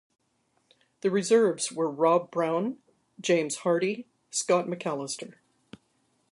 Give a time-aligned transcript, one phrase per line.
[1.01, 2.79] The reserves were Rob Brown,
[3.21, 5.35] James Hardy, Scott McAllister.